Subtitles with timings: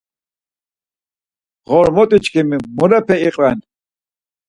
[1.67, 3.57] Ğormotiçkimi murepe iqven?